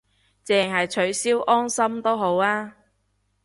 [0.47, 2.73] 淨係取消安心都好吖